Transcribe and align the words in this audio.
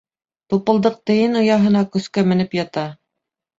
Тупылдыҡ 0.53 0.97
Тейен 1.09 1.37
ояһына 1.43 1.85
көскә 1.99 2.27
менеп 2.33 2.59
ята. 2.63 2.89